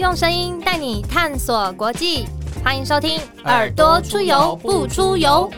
[0.00, 2.24] 用声音带你探索国际，
[2.64, 5.50] 欢迎收听《耳朵出游不出游》。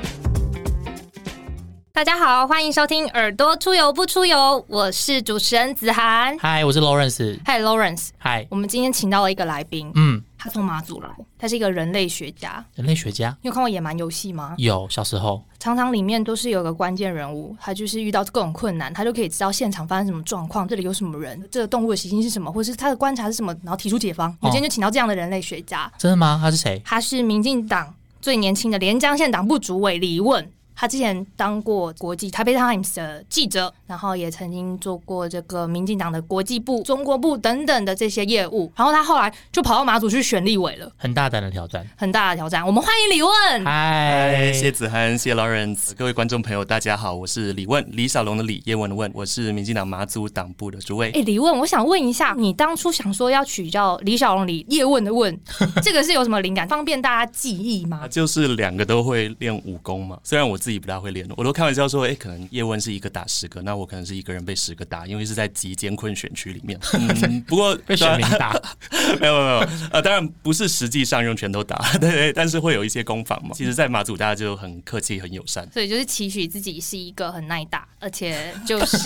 [1.93, 4.37] 大家好，欢迎收听《耳朵出游不出游》，
[4.67, 6.37] 我是主持人子涵。
[6.41, 7.39] 嗨，我是 Lawrence。
[7.45, 8.09] 嗨，Lawrence。
[8.19, 12.65] 嗨，我们今天请到了一个来宾，嗯，他从马祖来，他是一个人类学家。
[12.75, 14.57] 人类学家你有看过野蛮游戏吗？
[14.59, 24.37] 有小时候，常常里面都是有个关键人物，他就是遇到各种困难，他就可以知道现场发生什么状况，这里有什么人，这个动物的习性是什么，或是他的观察是什么，然后提出解方。
[24.41, 26.41] 我今天就请到这样的人类学家，真的吗？
[26.43, 26.83] 他是谁？
[26.85, 30.51] 他是民进党最年轻的连江县党部主委李问。
[30.75, 38.73] 他之前当过国际台北 Times 的记者，然后也曾经做过这个民进党的国际部、中国部等等的这些业务。
[38.77, 41.87] 然后他后来就跑到马祖去选立委了，很大胆的挑战。
[41.97, 42.67] 很大的挑战。
[42.67, 43.65] 我们欢迎李问。
[43.65, 51.11] 嗨，谢子涵，谢谢 Lawrence，各位观众朋友，大家好，我是李问，李小龙的李，叶问的问，我是民进党马祖党部的主委。
[51.15, 55.39] 哎， 李问，我想问一下，你当初想说要取叫李小龙、李叶问的问，
[55.83, 58.09] 这个是有什么灵感，方便大家记忆吗啊，？
[58.09, 66.79] 就是两个都会练武功嘛，虽然我自己不大会练，我都开玩笑说，哎、可能叶问是一个打十个，那我可能是一个人被十个打，因为是在极艰困选区里面。
[66.95, 68.53] 嗯，不过被选民打，
[69.21, 73.51] 没有没有没有，呃，当然不是实际上用拳头打， 对对，但是会有一些攻防嘛。
[73.55, 78.97] 其实，在马祖大家就很客气、很友善，所以就是期许自己是一个很耐打，而且就是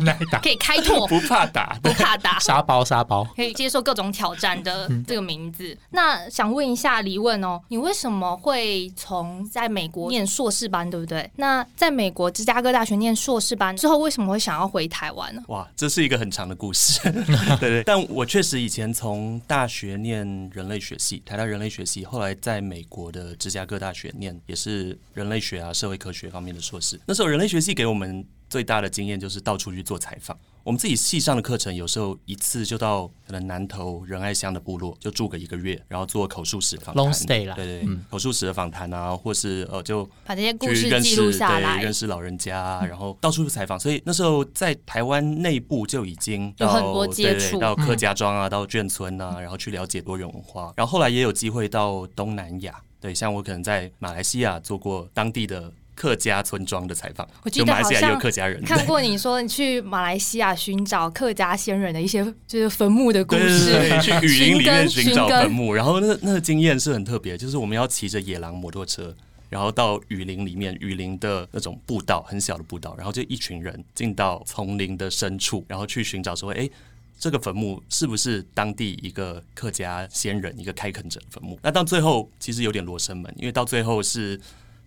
[0.00, 1.78] 耐打可以开拓，不怕打。
[1.80, 2.40] 不怕打。
[2.40, 3.24] 沙包沙包。
[3.36, 5.76] 可以接受各种挑战的嗯这个名字。
[5.90, 11.30] 那想问一下李问哦，你为什么会从在美国念硕士班，对不对？
[11.36, 15.42] 那在美国芝加哥大学念硕士班之后，为什么会想要回台湾呢？
[15.48, 17.00] 哇，这是一个很长的故事，
[17.60, 17.82] 对对。
[17.84, 26.98] 但我确实以前从大学念人类学系，台大人类学系，后来在美国的芝加哥大学念也是人类学啊、社会科学方面的硕士。
[27.06, 30.36] 那时候人类学系给我们最大的经验就是到处去做采访。
[30.66, 37.04] 我们自己系上的课程，有时候一次就到可能南投仁爱乡的部落，就住个一个月，然后做口述史访谈。
[37.04, 37.54] Long stay 啦。
[37.54, 38.04] 对对，嗯。
[38.10, 69.12] 口述史的访谈啊，或是呃就把这些故去认事记录下来认，识老人家啊，然后到处采访，所以那时候在台湾内部就已经到有很多接对触到客家庄啊，到眷村啊，然后去了解多元文化，然后后来也有机会到东南亚，对，像我可能在马来西亚做过当地的客家村庄的采访，我记得就马来西亚也有客家人，看过你说你去马来西亚寻找客家先人的一些 就是坟墓的故事，对对，去雨林里面寻找坟墓，然后那那个经验是很特别，就是我们要骑着野狼摩托车。
[69.48, 76.68] 然后到雨林里面，雨林的那种步道，很小的步道，然后就一群人进到丛林的深处，然后去寻找说，哎，
[77.16, 81.56] 这个坟墓是不是当地一个客家先人、一个开垦者的坟墓？
[81.62, 84.38] 那到最后其实有点罗生门，因为到最后是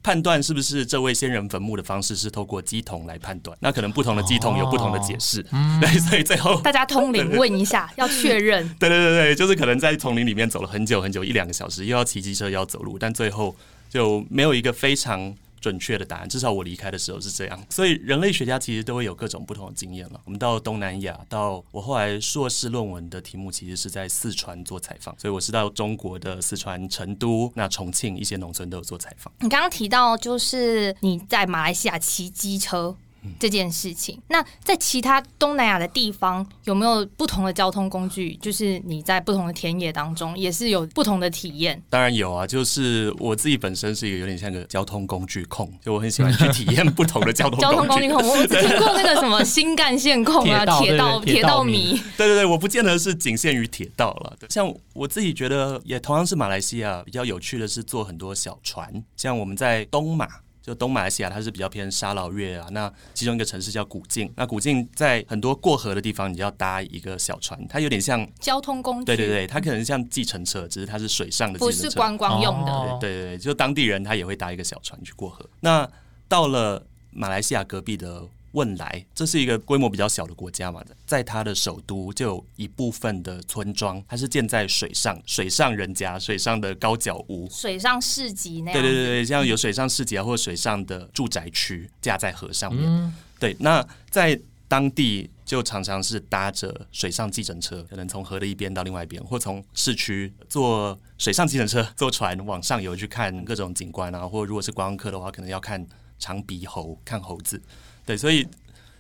[0.02, 5.44] 判断是不是这位先人坟墓的方式是透过鸡桶来判断，那可能不同的鸡桶有不同的解释，
[5.82, 8.68] 对，所以最后大家通灵问一下，要确认。
[8.80, 13.56] 对对对对，就是可能在丛林里面走了很久很久，一两个小时，又要骑机车又要走路，但最后
[13.90, 16.30] 就没有一个非常准确的答案。
[16.30, 17.66] 至少我离开的时候是这样。
[17.70, 20.20] 所以人类学家其实都会有各种不同的经验了。
[20.26, 29.34] 我们到东南亚，到我后来硕士论文的题目其实是在四川做采访，所以我是到中国的四川成都、那重庆一些农村都有做采访。
[29.40, 32.96] 你刚刚提到就是你在马来西亚骑机车。
[33.24, 38.36] 嗯这件事情，那在其他东南亚的地方有没有不同的交通工具？
[38.42, 41.82] 就是你在不同的田野当中，也是有不同的体验。
[41.90, 52.00] 当然有啊，就是我自己本身是一个有点像个交通工具控，就我很喜欢去体验不同的交通 交通工具控，我只听过那个什么新干线控啊，铁 铁道道铁道迷。
[52.18, 54.38] 对对对，我不见得是仅限于铁道了。
[54.50, 60.28] 像我自己觉得，也同样是马来西亚比较有趣的是坐很多小船，像我们在东马。
[60.70, 62.68] 就东马来西亚，它是比较偏沙劳越啊。
[62.70, 71.84] 那其中一个城市叫古晋，那古晋在很多过河的地方，你就要搭一个小船，它有点像，交通工具，对对对，它可能像计程车，只是它是水上的计程车。
[71.86, 72.72] 不是观光用的。
[72.72, 75.44] 哦对对对，就当地人他也会搭一个小船去过河。
[75.62, 75.90] 那
[76.28, 78.22] 到了马来西亚隔壁的
[78.54, 87.48] 汶莱，这是一个规模比较小的国家嘛，在它的首都就有一部分的村庄，它是建在水上，水上人家，水上的高脚屋。
[87.50, 88.82] 水上市集那样。
[88.82, 92.86] 对对对对，像有水上市集啊，或者水上的住宅区架在河上面。
[92.88, 105.84] 嗯，对，那在当地就常常是搭着水上计程车，可能从河的一边到另外一边，或从市区坐水上计程车、坐船往上游去看各种景观啊，或如果是观光客的话，可能要看
[106.20, 107.62] 长鼻猴、看猴子。
[108.10, 108.44] 对，所以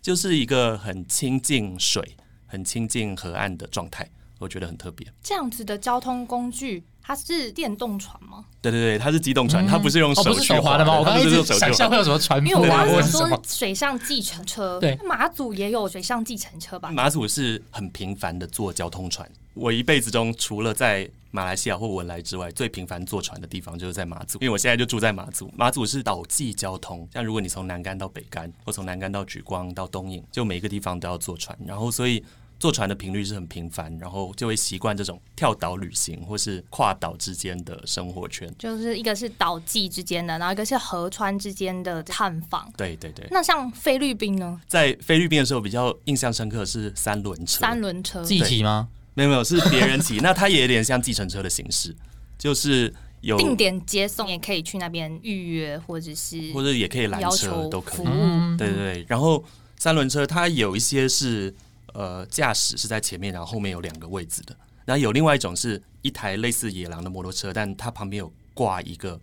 [0.03, 2.15] 就是一个很亲近水、
[2.45, 4.07] 很亲近河岸的状态。
[4.38, 5.11] 我觉得很特别。
[5.23, 8.45] 这样子的交通工具，它是电动船吗？
[8.61, 11.00] 对对对，它是机动船，它不是用手去手滑的吗？
[11.00, 13.41] 我它刚刚一直不是用手去滑想象会有什么船因为我刚刚说。
[13.47, 16.91] 水上计程车，对马祖也有水上计程车吧？
[16.91, 19.27] 马祖是很频繁的坐交通船。
[19.56, 25.51] 我一辈子中，除了在马来西亚或文莱之外，最频繁坐船的地方就是在马祖，因为我现在就住在马祖。
[25.57, 32.23] 马祖是岛际交通，像如果你从南竿到北竿，或从南竿到莒光到东引，就每一个地方都要坐船，然后所以。
[32.59, 38.53] 坐船的频率是很频繁，然后就会习惯这种跳岛旅行或是跨岛之间的生活圈。
[38.59, 42.69] 就是一个是岛际之间的，然后一个是河川之间的探访。
[42.75, 44.59] 对对对，那像菲律宾呢？
[44.67, 48.89] 在菲律宾的时候比较印象深刻的是三轮车，三轮车，自己骑吗？
[49.13, 51.95] 没有没有是别人骑， 那它也有点像计程车的形式，
[52.38, 57.95] 就是有定点接送，也可以去那边预约，或者是或者也可以拦车都可以。
[57.97, 58.07] 服务。
[58.09, 59.44] 嗯，对对对，然后
[59.77, 61.53] 三轮车它有一些是
[61.99, 64.55] 呃驾驶是在前面，然后后面有两个位置的。
[64.85, 69.19] 然后有另外一种是一台类似野狼的摩托车，但它旁边有挂一个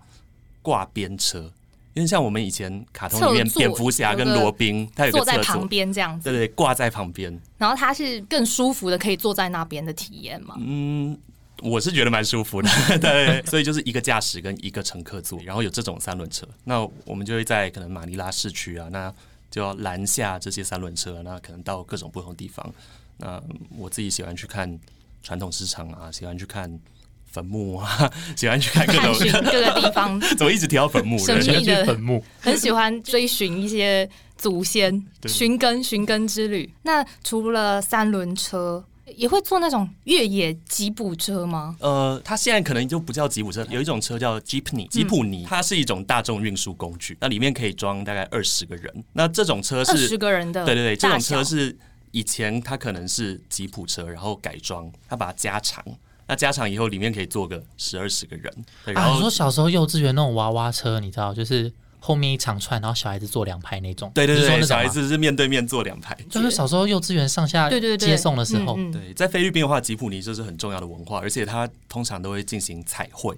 [0.61, 1.51] 挂边车，
[1.95, 7.41] 因为像我们以前卡通里面蝙蝠侠跟罗宾，他有个坐在旁，边这样子，对对，挂在旁边。
[7.57, 10.55] 然后它是更舒服的，可以坐在那边的体验嘛？
[10.61, 11.19] 嗯，
[11.63, 12.69] 我是觉得蛮舒服的，
[13.01, 19.13] 对，所以就是一个驾驶跟一个乘客坐，然后有这种三轮车，那我们就会在可能马尼拉市区啊，那
[19.51, 22.75] 就要拦下这些三轮车，那可能到各种不同地方。
[23.19, 23.43] 那
[23.77, 24.79] 我自己喜欢去看
[25.23, 26.79] 传统市场啊，喜欢去看
[27.25, 29.15] 坟墓啊， 喜欢去看各种，
[29.51, 31.19] 各个地方，怎么一直提到坟墓？
[31.19, 36.71] 神秘的坟墓，很喜欢追寻一些祖先，寻根寻根之旅。
[36.83, 41.77] 那除了三轮车，也会坐那种越野吉普车吗？
[41.81, 49.05] 呃，它现在可能就不叫吉普车，有一种车叫 Jeepney，吉普尼，它是一种大众运输工具，那里面可以装大概二十个人。
[49.13, 51.45] 那这种车是十个人的，对对对，这种车。
[51.45, 51.77] 是
[52.11, 55.85] 以前它可能是吉普车，然后改装，它把它加长。
[56.27, 58.53] 那加长以后，里面可以坐个十二十个人。
[58.85, 61.73] 对，然后、说小时候幼稚园那种娃娃车，你知道，就是
[62.07, 64.13] 后面一长串，然后小孩子坐两排那种。
[64.15, 66.17] 对对对，小孩子是面对面坐两排。
[66.31, 73.37] 就是小时候幼稚园上下对对对，接送的时候，嗯嗯对，在菲律宾的话，吉普尼就是很重要的文化，而且它通常都会进行彩绘，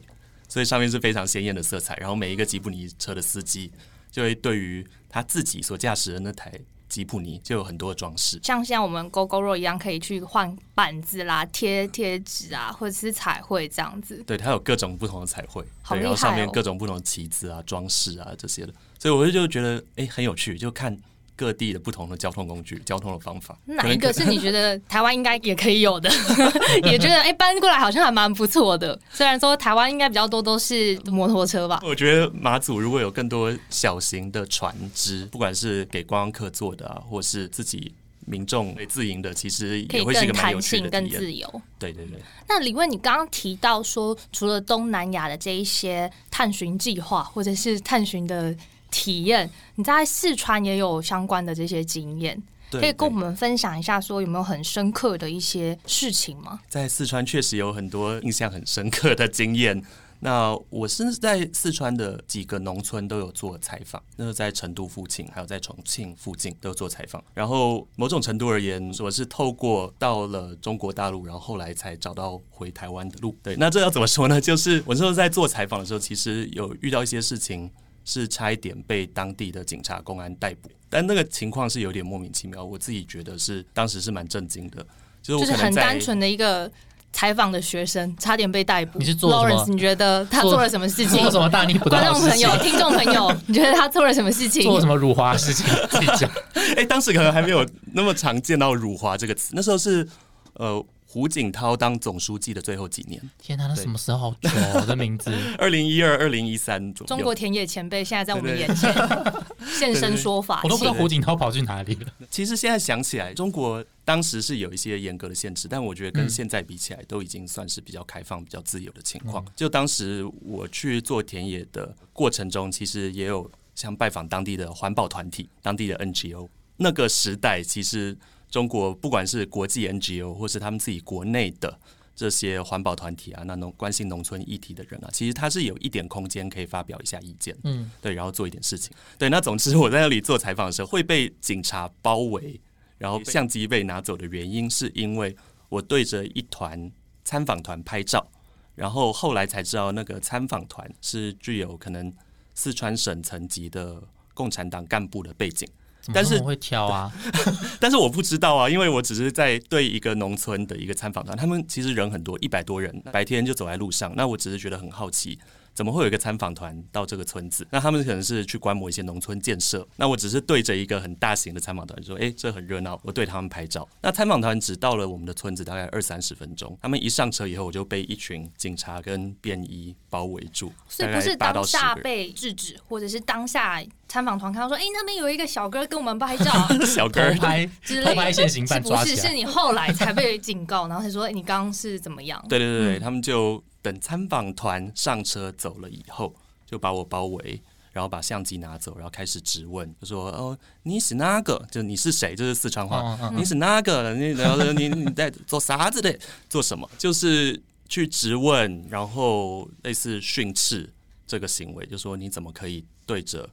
[0.49, 1.97] 所以上面是非常鲜艳的色彩。
[1.97, 3.73] 然后每一个吉普尼车的司机
[4.11, 6.53] 就会对于他自己所驾驶的那台
[6.89, 8.41] 吉普尼就有很多的装饰。
[8.43, 14.23] 像现在我们 GO GO RO 一样，可以去换板子啦、贴贴纸啊，或者是彩绘这样子。
[14.27, 20.97] 对，它有各种不同的彩绘，对，然后好厉害哦上面各种不同的旗子啊、装饰啊这些的，所以我就就觉得哎、很有趣，就看
[21.39, 23.57] 各地的不同的交通工具、交通的方法。
[23.67, 26.11] 哪一个是你觉得 台湾应该也可以有的？
[26.83, 28.99] 也觉得哎、搬过来好像还蛮不错的。
[29.13, 37.95] 虽然说台湾应该比较多都是摩托车吧，我觉得马祖如果有更多小型的船只，不管是给观光客坐的啊，或是自己
[38.27, 41.21] 民众自营的，其实也会是一更个蛮有趣弹性、更的体验。
[41.21, 41.63] 自由。
[41.79, 48.53] 对对对，那李问，你刚刚提到说，除了东南亚的这一些探寻计划或者是探寻的
[48.91, 56.61] 体验，你在四川也有相关的这些经验，对可以跟我们分享一下，说有没有很深刻的一些事情吗？
[56.69, 59.83] 在四川确实有很多印象很深刻的经验。
[60.21, 67.23] 那我是在四川的几个农村都有做采访，那是在成都附近，还有在重庆附近都有做采访。
[67.35, 73.37] 然后某种程度而言，我是透过到了中国大陆，然后后来才找到回台湾的路。
[73.45, 74.41] 对，那这要怎么说呢？
[74.41, 77.71] 就是我那时候在做采访的时候，其实有遇到一些事情，
[78.09, 82.65] 是差一点被当地的警察公安逮捕，但那个情况是有点莫名其妙。
[82.65, 84.85] 我自己觉得是当时是蛮震惊的，
[85.23, 86.71] 就是很单纯的一个
[87.13, 88.99] 采访的学生，差点被逮捕。
[88.99, 89.69] 你是做什么 Lawrence？
[89.69, 91.21] 你觉得他做做了什么事情？
[91.29, 92.49] 做什么大逆不道观众朋友？
[92.63, 94.63] 听众朋友，你觉得他做了什么事情？
[94.63, 95.67] 做什么辱华事情？
[95.91, 96.31] 自己讲。
[96.79, 100.09] 哎、当时可能还没有那么常见到“辱华”这个词，那时候是
[100.55, 104.31] 呃胡锦涛当总书记的最后几年，天哪，那什么时候？
[104.31, 105.35] 好久哦，的名字。
[105.57, 107.09] 二零一二、二零一三左右。
[107.09, 108.95] 中国田野前辈现在在我们眼前
[109.79, 112.13] 现身说法，我都不知道胡锦涛跑去哪里了。
[112.31, 119.45] 其实现在想起来，中国当时是有一些严格的限制，但我觉得跟嗯现在比起来，都已经算是比较开放、比较自由的情嗯况。
[119.57, 126.47] 就当时我去做田野的过程中，其实也有像拜访当地的环保团体、当地的 NGO。
[126.77, 128.17] 那个时代，其实
[128.51, 131.79] 中国不管是国际 NGO，或是他们自己国内的
[132.17, 137.57] 这些环保团体啊，那农关心农村议题的人啊，其实他是有一点空间可以发表一下意见。
[137.65, 138.91] 嗯，对，然后做一点事情。
[139.19, 142.61] 对，那总之我在那里做采访的时候会被警察包围，
[142.97, 145.37] 然后相机被拿走的原因是因为
[145.69, 146.91] 我对着一团
[147.25, 148.27] 参访团拍照，
[148.75, 152.13] 然后后来才知道那个参访团是具有可能
[152.55, 154.03] 四川省层级的
[154.35, 155.69] 共产党干部的背景。
[156.13, 157.13] 但是怎么那么会挑啊，
[157.79, 164.13] 但是我不知道啊，因为我只是在对一个农村的一个参访团，他们其实人很多，一百多人，白天就走在路上。
[164.17, 165.39] 那我只是觉得很好奇，
[165.79, 167.65] 怎么会有一个参访团到这个村子？
[167.71, 169.87] 那他们可能是去观摩一些农村建设。
[169.95, 173.89] 那我只是对着一个很大型的参访团说：“诶，这很热闹。”我对他们拍照。
[174.03, 181.95] 那参访团只到了我们的村子大概二三十分钟，他们一上车以后，我就被一群警察跟便衣包围住，大所以不是当下。
[182.03, 186.51] 被制止，或者是当下参访团看到说，哎、那边有一个小哥跟我们拍照
[186.85, 189.05] 小哥偷拍之类偷拍的，现行犯是不是？
[189.05, 192.45] 抓起来，是你后来才被警告，然后才说，哎、你刚刚是怎么样？
[192.49, 196.35] 对对对对，嗯他们就等参访团上车走了以后，
[196.67, 197.59] 就把我包围，
[197.93, 201.67] 然后把相机拿走，然后开始质问，就说：“哦，你是哪个？
[201.71, 203.19] 就你是谁？”这是四川话。
[203.35, 204.13] 你是哪个？
[204.15, 206.19] 你然后你你在做啥子的？
[206.51, 206.89] 做什么？
[206.99, 210.93] 就是去质问，然后类似训斥
[211.27, 213.49] 这个行为，就说你怎么可以对着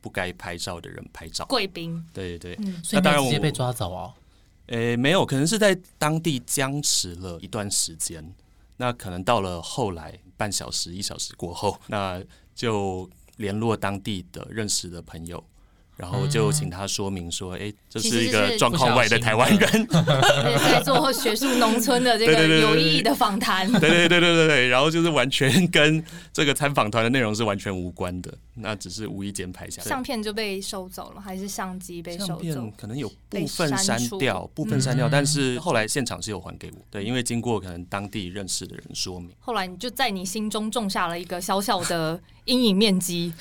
[0.00, 1.46] 不该拍照的人拍照？
[1.46, 4.12] 贵宾，对对对，嗯，那当然直接被抓走哦。
[4.66, 8.34] 诶，没有，可能是在当地僵持了一段时间。
[8.76, 12.22] 那可能到了后来半小时、一小时过后，那
[12.54, 15.42] 就联络当地的认识的朋友，
[15.96, 23.70] 然后就请他说明说，诶，这是一个状况外的台湾人，在做学术农村的这个有意义的访谈。
[23.72, 29.88] 对对对对对对，然后就是完全跟这个参访团的内容是完全无关的，那只是无意间拍下来。
[29.88, 32.72] 相片就被收走了，还是相机被收相片走？
[32.76, 36.78] 可能有部分删掉，部分删掉，嗯但是后来现场是有还给我。
[36.90, 39.30] 对，因为经过可能当地认识的人说明。
[39.38, 43.32] 后来你就在你心中种下了一个小小的阴影面积，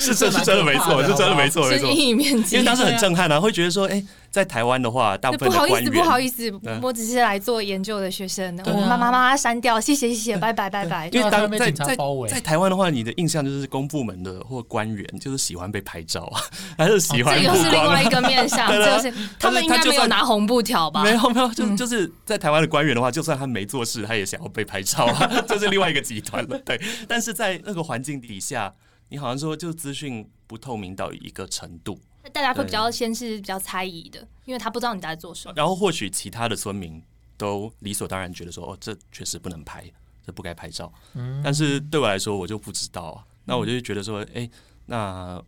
[0.00, 1.88] 是这是真的没错，是真的没错没错。
[1.90, 2.56] 是阴影面积。
[2.56, 11.08] 因为当时很震撼啊，会觉得说，哎、在台湾的话，大部分不好意思，的官员不好意思嗯，我只是来做研究的学生，我妈妈妈妈删掉，谢谢谢谢，拜拜拜拜。
[11.12, 11.96] 因为当在在
[12.28, 16.42] 在台湾的话，你的印象就是公部门的或官员就是喜欢被拍照啊，
[16.76, 18.08] 还是喜欢这又是另外一？
[18.08, 21.04] 个面向， 就是他们应该没有拿红布条吧？
[21.04, 26.58] 没有没有，就嗯就是在台湾的官员的话，就算他没做事，他也想要被拍照啊， 这是另外一个集团了。
[26.64, 28.74] 对，但是在那个环境底下，
[29.10, 32.00] 你好像说就资讯不透明到一个程度，
[32.32, 35.54] 大家会比较先是比较猜疑的，因为他不知道你在做什么。
[35.56, 37.02] 然后或许其他的村民
[37.36, 39.84] 都理所当然觉得说，哦，这确实不能拍，
[40.26, 40.92] 这不该拍照。
[41.14, 43.24] 嗯但是对我来说，我就不知道啊。
[43.44, 44.48] 那我就觉得说，哎、
[44.86, 45.42] 那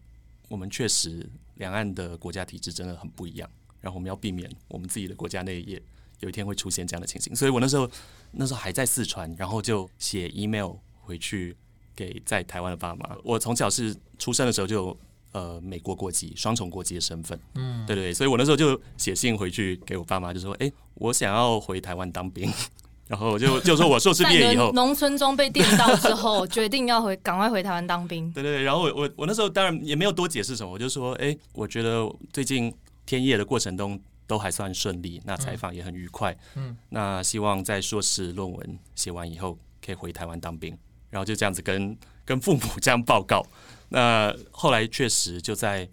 [0.48, 5.82] 我们确实两岸的国家体制真的很不一样，然后我们要避免我们自己的国家内也
[6.20, 7.34] 有一天会出现这样的情形。
[7.34, 7.90] 所以我那时候
[8.32, 11.56] 那时候还在四川，然后就写 email 回去
[11.94, 13.16] 给在台湾的爸妈。
[13.24, 14.98] 我从小是出生的时候就有
[15.36, 17.38] 呃美国国籍，双重国籍的身份。
[17.56, 22.50] 嗯，对对对，所以我那时候就写信回去给我爸妈，就说：“哎、我想要回台湾当兵。
[23.06, 28.32] ”然后我就 就说我硕士毕业以后，农村中被电到之后，决定要回赶快回台湾当兵。
[28.34, 32.74] 对对对，然后我我我那时候当然也没有多解释什么，我就说：“哎、我觉得最近
[33.04, 40.76] 天夜的过程中都还算顺利，那采访也很愉快，嗯，那希望在硕士论文写完以后可以回台湾当兵。”
[41.10, 43.44] 然后就这样子跟跟父母这样报告。
[43.88, 45.88] 那后来确实就在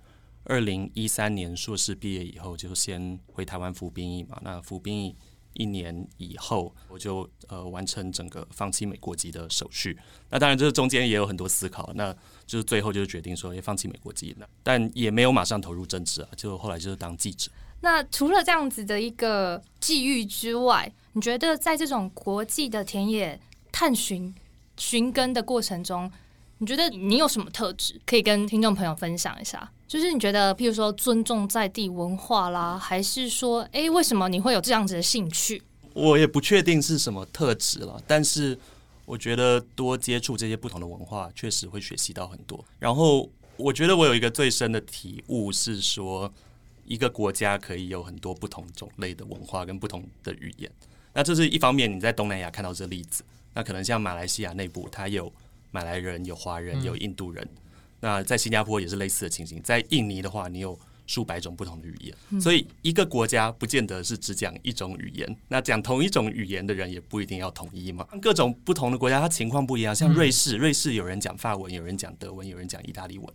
[0.45, 4.37] 二零一三年硕士毕业以后，就先回台湾服兵役嘛。
[4.41, 5.15] 那服兵役
[5.53, 9.97] 一年以后，我就呃完成整个放弃美国籍的手续。
[10.29, 12.11] 那当然，这中间也有很多思考，那
[12.45, 17.51] 就是最后就是决定说，诶，放弃美国籍，那但也没有马上投入政治啊，就后来就是当记者。
[17.81, 23.39] 那除了这样子的一个际遇之外，你觉得在这种国际的田野
[23.71, 24.33] 探寻、
[24.77, 26.11] 寻根的过程中，
[26.63, 29.69] 你觉得你有什么特质可以跟听众朋友分享一下？
[29.85, 35.61] 就是你觉得，譬如说尊重在地文化啦，还是说，诶，为什么你会有这样子的兴趣？
[35.93, 38.57] 我也不确定是什么特质了，但是
[39.03, 42.63] 我觉得多接触这些不同的文化，确实会学习到很多。
[42.79, 46.33] 然后我觉得我有一个最深的体悟是说，
[46.85, 50.71] 一个国家可以有很多不同种类的文化跟不同的语言。
[51.13, 53.21] 那这是一方面，你在东南亚看到这例子，
[53.53, 55.29] 那可能像马来西亚内部，它有
[55.73, 57.45] 马来人、有华人、嗯有印度人。
[57.99, 60.77] 那在新加坡也是类似的情形，在印尼的话，你有
[61.07, 65.37] 数百种不同的语言，所以一个国家不见得是只讲一种语言。
[65.47, 68.07] 那讲同一种语言的人也不一定要统一嘛。
[68.21, 69.95] 各种不同的国家，它情况不一样。
[69.95, 73.27] 像瑞士，瑞士有人讲法文，有人讲德文，有人讲意大利文，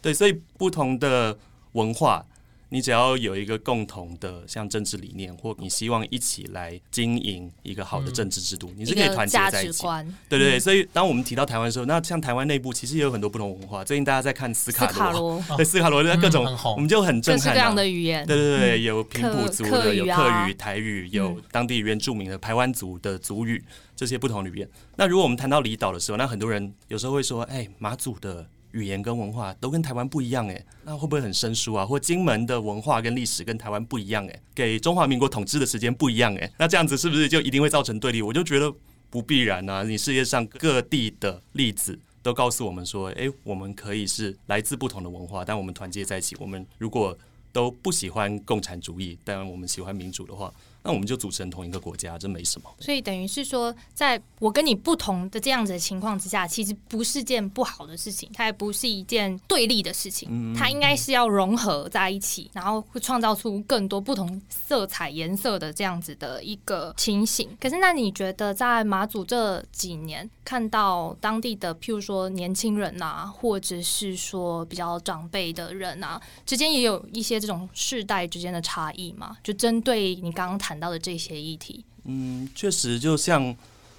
[0.00, 1.38] 对，所以不同的
[1.72, 2.26] 文化。
[2.72, 9.72] 你只要有一个共同的像政治理念，或你希望一起来经营一个好的政治制度，你是可以团结在一起。
[9.72, 13.84] 值观，对对对，嗯所以当我们提到台湾的时候，那像台湾内部其实也有很多不同文化。
[13.84, 17.52] 最近大家在看斯卡罗，对斯卡罗的 各种，嗯我们就很震撼、啊。
[17.52, 23.62] 各式各样的语言，对对对，有平埔族的，有客语台语，有嗯当地原住民的台湾族的族语，
[23.94, 24.68] 这些不同的语言。
[24.96, 31.86] 那如果我们谈到离岛的时候，那很多人有时候会说，哎，马祖的语言跟文化都跟台湾不一样诶，那会不会很生疏啊？
[31.86, 38.20] 或金门的文化跟历史跟台湾不一样诶，给中华民国统治的时间不一样诶，那这样子是不是就一定会造成对立？
[38.20, 38.72] 我就觉得
[39.10, 39.82] 不必然啊！
[39.82, 46.34] 你世界上各地的例子都告诉我们说，诶，我们可以是来自不同的文化，但我们团结在一起。
[46.38, 47.16] 我们如果
[47.52, 50.52] 都不喜欢共产主义，但我们喜欢民主的话。
[50.84, 52.68] 那我们就组成同一个国家，这没什么。
[52.80, 67.48] 所以等于是说，在我跟你不同的这样子的情况之下，其实不是件不好的事情，它也不是一件对立的事情，它应该是要融合在一起，然后会创造出更多不同色彩、颜色的这样子的一个情形。
[67.60, 79.36] 可是，那你觉得在马祖这几年，看到当地的，譬如说年轻人呐，或者是说比较长辈的人啊，之间也有一些这种世代之间的差异吗？
[79.44, 80.71] 就针对你刚刚谈。
[80.72, 83.54] 谈到的这些议题，嗯，确实，就像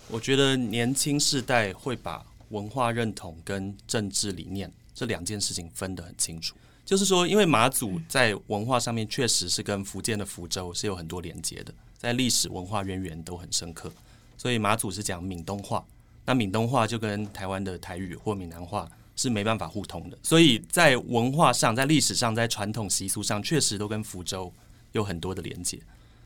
[0.07, 6.55] 我觉得年轻世代会把文化认同跟政治理念这两件事情分得很清楚。
[6.83, 13.93] 就是说，因为马祖在文化上面确实是跟福建的福州是有很多连接的，在历史文化渊源都很深刻，
[14.35, 15.85] 所以马祖是讲闽东话，
[16.25, 24.51] 那闽东话就跟台湾的台语或闽南话是没办法互通的，所以在文化上、在历史上、在传统习俗上，确实都跟福州
[24.93, 25.79] 有很多的连接。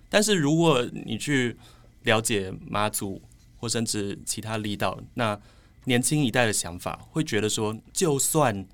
[0.10, 1.56] 但是如果你去
[2.04, 3.22] 了解妈祖
[3.58, 5.40] 或甚至其他力道，那
[5.86, 8.66] 年轻一代的想法会觉得说，就算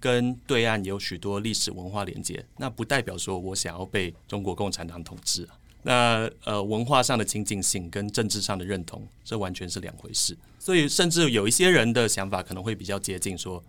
[0.00, 5.58] 跟对岸有许多历史文化连接，那不代表说我想要被中国共产党统治啊。
[5.82, 10.36] 那呃，文化上的亲近性跟政治上的认同，这完全是两回事。
[10.58, 13.62] 所以，甚至有一些人的想法可能会比较接近说。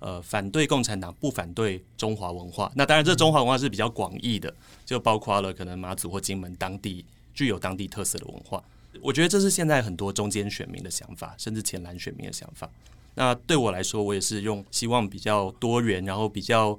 [0.00, 2.72] 呃，反对共产党，不反对中华文化。
[2.74, 4.52] 那当然，这中华文化是比较广义的，
[4.84, 8.62] 就包括了可能马祖或金门当地具有当地特色的文化。
[9.00, 12.68] 我觉得这是现在很多中间选民的想法，甚至前蓝选民的想法。
[13.14, 16.78] 那对我来说，我也是用希望比较多元，然后比较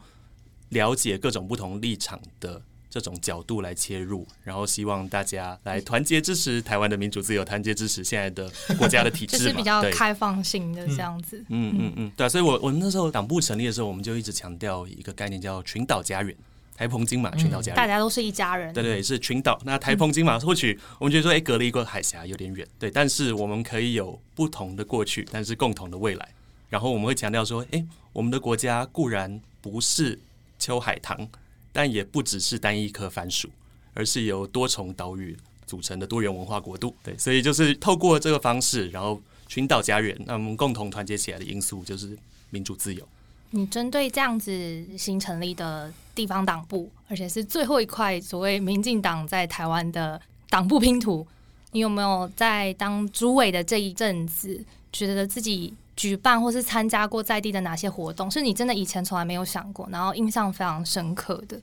[0.70, 2.62] 了解各种不同立场的。
[2.92, 11.40] 这种角度来切入，然后希望大家来团结支持台湾的民主自由，团结支持现在的国家的体制， 就是比较开放性的这样子。
[11.48, 16.36] 嗯嗯嗯，对，所以我我们那时候党部成立的时候，我们就一直强调一个概念叫群岛家园，
[16.76, 18.74] 台澎金马群岛家园，大家都是一家人。
[18.74, 19.58] 对对，是群岛。
[19.64, 26.28] 那台澎金马或许我们觉得说，哎，隔了一个海峡有点远，对，但是我们可以有不同的过去，但是共同的未来。
[26.70, 30.20] 然后我们会强调说，哎，我们的国家固然不是
[30.60, 31.28] 秋海棠，
[31.72, 33.50] 但也不只是单一颗番薯。
[33.94, 35.36] 而是由多重岛屿
[35.68, 42.18] 组成的多元文化国度，对，所以就是透过这个方式，然后群岛家园，那我们共同团结起来的因素就是
[42.52, 43.06] 民主自由。
[43.50, 51.28] 你针对这样子新成立的地方党部，而且是最后一块所谓民进党在台湾的党部拼图，
[51.74, 61.62] 你有没有在当主委的这一阵子，觉得自己举办或是参加过在地的哪些活动，是你真的以前从来没有想过，然后印象非常深刻的？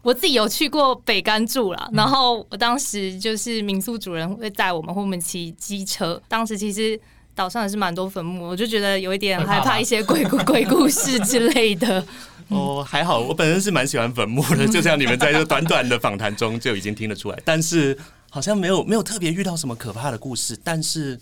[0.00, 6.22] 我自己有去过北干住啦，然后我当时就是民宿主人会带我们，或我们骑机车。
[6.28, 6.98] 当时其实
[7.34, 12.06] 岛上也是蛮多坟墓，我就觉得有一点害怕一些鬼故 鬼故事之类的。
[12.48, 17.38] 哦，还好，我本身是蛮喜欢坟墓的， 就像你们在这短短的访谈中就已经听得出来。
[17.44, 17.98] 但是
[18.30, 21.18] 好像没有没有特别遇到什么可怕的故事，但是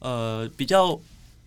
[0.00, 0.98] 呃比较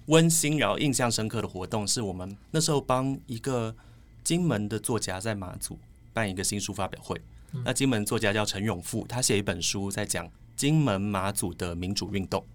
[0.08, 3.76] 温馨然后印象深刻的活动，是我们那时候帮一个
[4.24, 5.80] 金门的作家在马祖。
[6.14, 7.16] 办一个新书发表会，
[7.64, 12.46] 那金门作家叫陈永富，他写一本书在讲金门马祖的民主运动。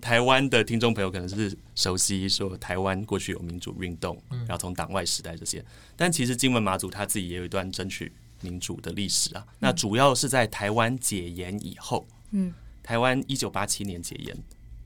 [0.00, 5.62] 台湾的听众朋友可能是熟悉说台湾过去有民主运动，然后从党外时代这些，
[5.94, 8.10] 但其实金门马祖他自己也有一段争取
[8.40, 9.46] 民主的历史啊。
[9.58, 14.34] 那主要是在台湾解严以后，嗯，台湾一九八七年解严，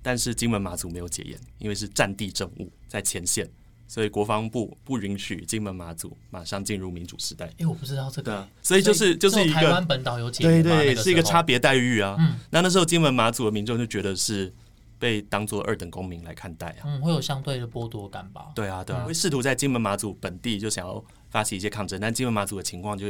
[0.06, 3.44] 但是金门马祖没有解严，因为是战地政务在前线。
[3.88, 7.52] 所以国防部不允许金门马祖马上进入民主时代。
[7.58, 8.48] 哎，我不知道这个。
[8.62, 12.14] 所以就是就是一个台湾本岛有解对对，是一个差别待遇啊。
[12.20, 12.38] 嗯。
[12.50, 14.54] 那那时候金门马祖的民众就觉得是
[14.96, 16.82] 被当做二等公民来看待啊。
[16.84, 18.52] 嗯，会有相对的剥夺感吧？
[18.54, 19.02] 对啊，对啊。
[19.02, 23.08] 会试图在金门马祖本地就想要发起一些抗争，但金门马祖的情况就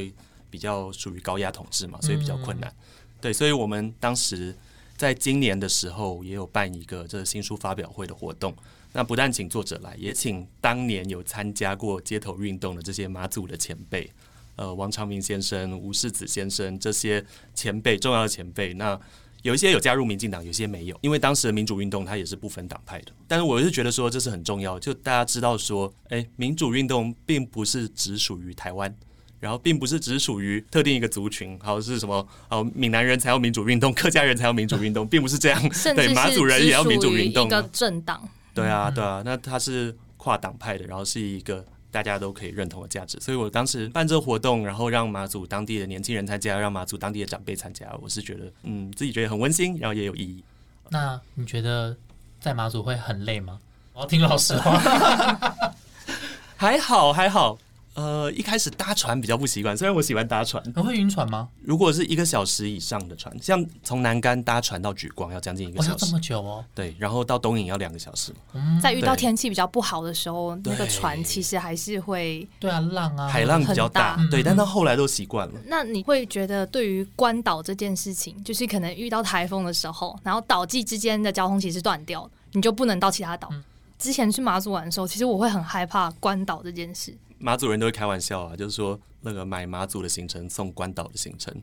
[0.48, 2.74] 比较属于高压统治嘛，所以比较困难。
[3.20, 4.56] 对，所以我们当时
[4.96, 8.54] 在今年的时候也有办一个这新书发表会的活动。
[8.92, 14.11] 那不但请作者来，也请当年有参加过街头运动的这些马祖的前辈，
[14.56, 17.22] 呃，王长明先生、吴世子先生这些
[17.54, 18.72] 前辈，重要的前辈。
[18.72, 18.98] 那
[19.42, 23.12] 有一些有加入民进党，有些没有，因为当时的民主运动它也是不分党派的。
[23.28, 28.96] 但是我是觉得说这是很重要，就大家知道说，哎，民主运动并不是只属于台湾，
[29.40, 35.61] 然后并不是只属于特定一个族群，好是什么哦，闽南人才有民主运动，客家人才有民主运动，并不是这样，
[35.94, 38.29] 对，马祖人也要民主运动，一个政党。
[38.55, 43.18] 对啊，对啊，那他是跨党派的，然后是一个大家都可以认同的价值。
[43.20, 50.42] 所以我当时办这个活动，然后让马祖当地的年轻人参加，让马祖当地的长辈参加，我是觉得嗯自己觉得很温馨，然后也有意义。
[50.88, 51.94] 那你觉得
[52.40, 53.59] 在马祖会很累吗？
[53.92, 54.79] 我要听老实话。
[56.57, 57.59] 还好还好，
[57.96, 60.62] 呃，一开始搭船比较不习惯，虽然我喜欢搭船。
[60.66, 61.48] 你会晕船吗？
[61.62, 66.62] 如果是一个小时以上的船，像从南竿搭船到莒光要将近一个小时，这么久哦。
[66.74, 68.35] 对，然后到东引要两个小时。
[68.52, 72.46] 嗯，在遇到天气比较不好的时候，那个船其实还是会。
[72.61, 75.54] 对啊，浪啊，海浪比较大对，嗯但到后来都习惯了。
[75.64, 83.48] 那你会觉得对于关岛这件事情，就是可能遇到台风的时候，然后岛际之间的交通其实断掉了，你就不能到其他岛。
[83.52, 83.64] 嗯
[83.98, 87.16] 之前去马祖玩的时候，其实我会很害怕关岛这件事。
[87.38, 91.55] 马祖人都会开玩笑啊，就是说那个买马祖的行程送关岛的行程，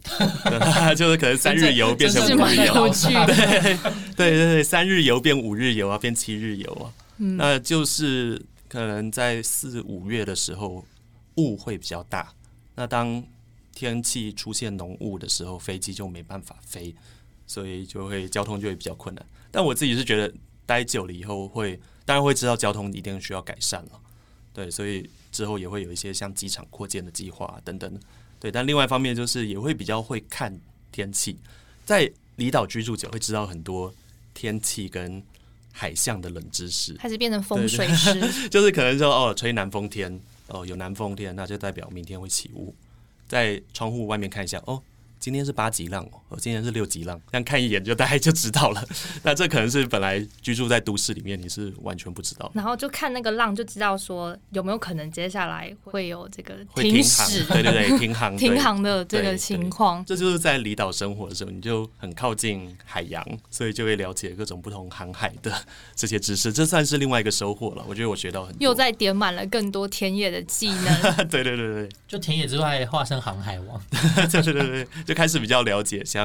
[0.96, 3.26] 就是可能三日游变成五日游，有趣的。
[4.16, 7.38] 对对对，三日游变五日游啊，变七日游啊，嗯。
[7.38, 10.86] 那就是可能在四五月的时候
[11.36, 12.32] 雾会比较大，
[12.76, 13.24] 那当
[13.74, 16.94] 天气出现浓雾的时候，飞机就没办法飞，
[17.48, 19.26] 所以就会交通就会比较困难。
[19.50, 20.32] 但我自己是觉得
[20.66, 24.00] 待久了以后会，当然会知道交通一定需要改善了，
[24.54, 28.00] 对，所以之后也会有一些像机场扩建的计划、啊、等等的，
[28.40, 28.52] 对。
[28.52, 30.58] 但另外一方面就是也会比较会看
[30.92, 31.38] 天气，
[31.86, 33.94] 在离岛居住者会知道很多
[34.34, 35.22] 天气跟
[35.72, 38.14] 海象的冷知识，开始变成风水 师，
[38.50, 42.74] 就是可能说哦，吹南风天，哦有南风天，那就代表明天会起雾。
[43.28, 44.80] 在窗户外面看一下，哦，
[45.20, 48.84] 今天是八级浪哦，哦今天是六级浪，这样看一眼就大概就知道了。
[49.22, 60.04] 那这可能是本来居住在都市里面你是完全不知道，然后就看那个浪，就知道说有没有可能接下来会有这个会停驶航，、对对对，停航， 停航的这个情况。
[60.06, 65.54] 这就是在离岛生活的时候，你就很靠近海洋，所以就会了解各种不同航海的
[65.96, 67.86] 这些知识，这算是另外一个收获了。
[67.88, 68.58] 我觉得我学到很多。
[68.60, 73.82] 又在点满了更多田野的技能， 对对对对就田野之外化身航海王。
[74.32, 76.23] 对对对对，就开始比较了解像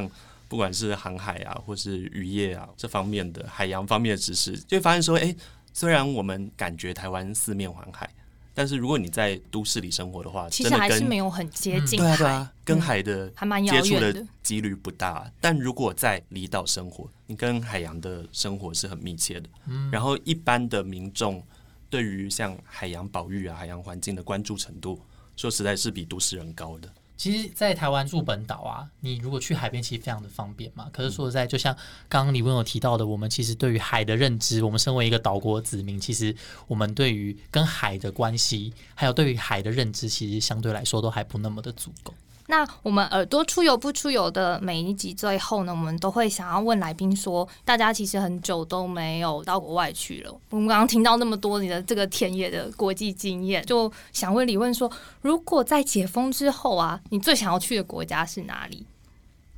[0.49, 5.35] 不管是航海啊，或是渔业啊这方面的海洋方面的知识，就会发现说，哎，
[5.73, 8.09] 虽然我们感觉台湾四面环海，
[8.55, 14.27] 但是如果你在都市里生活的话，其实还是没有很接近对啊对海，啊，跟嗯海的还蛮遥接触的远的。
[14.43, 19.49] 几率不大，但如果在离岛生活，你跟海洋的生活是很密切的。
[19.67, 21.43] 嗯然后一般的民众
[21.91, 24.99] 对于像海洋保育啊、海洋环境的关注程度，
[25.37, 26.89] 说实在是比都市人高的。
[27.19, 30.89] 其实，在台湾住本岛啊，你如果去海边，其实非常的方便嘛。
[30.93, 31.77] 可是说实在，就像
[32.09, 36.35] 刚刚李文有提到的，我们其实对于海的认知，我们身为一个岛国子民，其实
[36.69, 42.15] 我们对于跟海的关系，还有对于海的认知，其实相对来说都还不那么的足够。
[42.51, 50.41] 那我们耳朵出油不出油的每一集最后呢，我们都会想要问来宾说，大家其实很久都没有到国外去了。
[50.49, 58.87] 我们刚刚听到那么多你的这个田野的国际经验，就想问李问说，如果在解封之后啊，你最想要去的国家是哪里？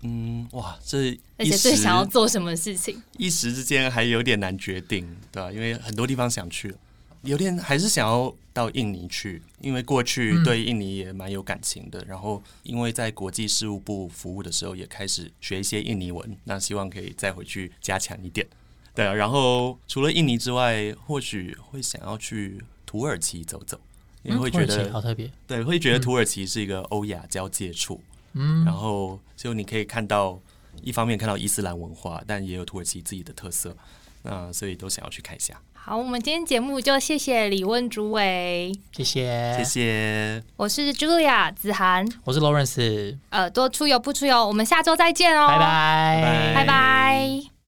[0.02, 3.00] 嗯，哇，这而且最想要做什么事情？
[3.18, 6.74] 一时之间还有点难决定，对吧、因为很多地方想去，
[7.22, 12.04] 有点还是想要到印尼去，因为过去嗯对印尼也蛮有感情的。
[12.06, 18.46] 然后因为在国际事务部服务的时候，也开始学一些印尼文，那希望可以再回去加强一点。
[18.94, 23.78] 对啊，然后除了印尼之外，或许会想要去土耳其走走，
[24.22, 28.00] 因为会觉得、好特别，对，会觉得土耳其是一个欧亚交界处。
[28.32, 30.40] 嗯，然后就你可以看到，
[30.82, 33.76] 一方面看到伊斯兰文化，但也有土耳其自己的特色，
[34.22, 35.60] 那所以都想要去看一下。
[35.72, 40.44] 好，我们今天节目就谢谢李问主委，谢谢，谢谢。
[40.56, 45.58] 我是 Julia 子涵，我是 Lawrence，耳朵出游不出游，我们下周再见哦，拜。
[45.58, 46.54] 拜，拜。
[46.54, 47.59] 拜拜